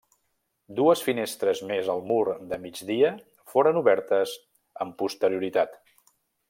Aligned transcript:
Dues 0.79 1.03
finestres 1.07 1.61
més 1.73 1.91
al 1.95 2.01
mur 2.13 2.17
de 2.53 2.59
migdia 2.65 3.13
foren 3.53 3.81
obertes 3.85 4.37
amb 4.87 5.01
posterioritat. 5.03 5.83